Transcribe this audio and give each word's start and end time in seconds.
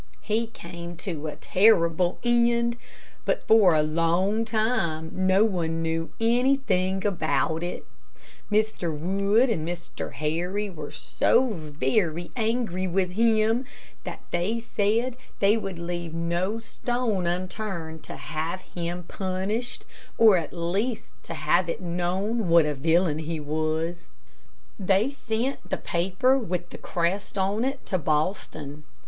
He 0.23 0.47
came 0.47 0.95
to 0.97 1.27
a 1.27 1.35
terrible 1.35 2.17
end, 2.23 2.75
but 3.23 3.47
for 3.47 3.75
a 3.75 3.83
long 3.83 4.45
time 4.45 5.11
no 5.13 5.45
one 5.45 5.83
knew 5.83 6.09
anything 6.19 7.05
about 7.05 7.61
it. 7.61 7.85
Mr. 8.51 8.89
Wood 8.97 9.47
and 9.51 9.63
Mr. 9.67 10.13
Harry 10.13 10.71
were 10.71 10.89
so 10.89 11.49
very 11.53 12.31
angry 12.35 12.87
with 12.87 13.11
him 13.11 13.65
that 14.03 14.21
they 14.31 14.59
said 14.59 15.17
they 15.39 15.55
would 15.55 15.77
leave 15.77 16.15
no 16.15 16.57
stone 16.57 17.27
unturned 17.27 18.01
to 18.05 18.15
have 18.17 18.61
him 18.61 19.03
punished, 19.03 19.85
or 20.17 20.35
at 20.35 20.51
least 20.51 21.13
to 21.21 21.35
have 21.35 21.69
it 21.69 21.79
known 21.79 22.49
what 22.49 22.65
a 22.65 22.73
villain 22.73 23.19
he 23.19 23.39
was. 23.39 24.07
They 24.79 25.11
sent 25.11 25.69
the 25.69 25.77
paper 25.77 26.39
with 26.39 26.71
the 26.71 26.79
crest 26.79 27.37
on 27.37 27.63
it 27.63 27.85
to 27.85 27.99
Boston. 27.99 28.83